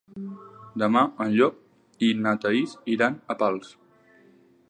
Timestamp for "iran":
2.97-3.23